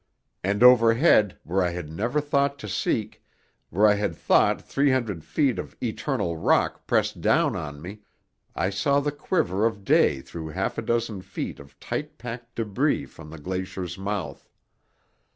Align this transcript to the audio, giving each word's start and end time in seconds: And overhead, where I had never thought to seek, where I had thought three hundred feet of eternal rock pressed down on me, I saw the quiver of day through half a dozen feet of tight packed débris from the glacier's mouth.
And 0.43 0.63
overhead, 0.63 1.37
where 1.43 1.61
I 1.61 1.69
had 1.69 1.87
never 1.91 2.19
thought 2.19 2.57
to 2.57 2.67
seek, 2.67 3.23
where 3.69 3.85
I 3.85 3.93
had 3.93 4.15
thought 4.15 4.59
three 4.59 4.89
hundred 4.89 5.23
feet 5.23 5.59
of 5.59 5.77
eternal 5.79 6.35
rock 6.37 6.87
pressed 6.87 7.21
down 7.21 7.55
on 7.55 7.79
me, 7.83 8.01
I 8.55 8.71
saw 8.71 8.99
the 8.99 9.11
quiver 9.11 9.63
of 9.63 9.83
day 9.85 10.21
through 10.21 10.47
half 10.47 10.79
a 10.79 10.81
dozen 10.81 11.21
feet 11.21 11.59
of 11.59 11.79
tight 11.79 12.17
packed 12.17 12.55
débris 12.55 13.09
from 13.09 13.29
the 13.29 13.37
glacier's 13.37 13.95
mouth. 13.95 14.49